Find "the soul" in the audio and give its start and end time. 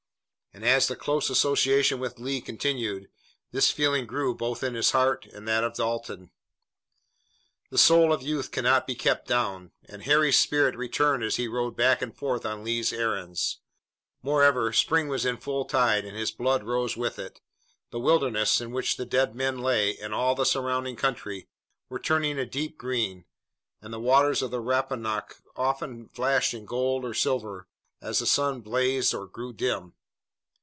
7.69-8.11